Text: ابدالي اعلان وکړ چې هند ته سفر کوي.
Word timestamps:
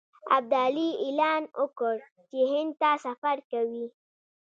ابدالي 0.37 0.87
اعلان 1.03 1.43
وکړ 1.61 1.95
چې 2.29 2.39
هند 2.51 2.71
ته 2.81 2.89
سفر 3.05 3.37
کوي. 3.51 3.85